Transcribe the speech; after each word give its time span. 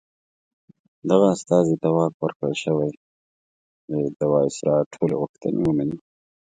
دغه 1.09 1.27
استازي 1.35 1.75
ته 1.81 1.87
واک 1.95 2.13
ورکړل 2.19 2.55
شوی 2.63 2.89
چې 3.87 3.97
د 4.19 4.21
وایسرا 4.33 4.75
ټولې 4.93 5.15
غوښتنې 5.21 5.59
ومني. 5.61 5.97